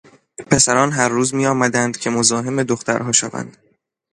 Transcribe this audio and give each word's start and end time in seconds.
پسران 0.49 0.91
هر 0.91 1.09
روز 1.09 1.33
میآمدند 1.35 1.97
که 1.97 2.09
مزاحم 2.09 2.63
دخترها 2.63 3.11
شوند. 3.11 3.57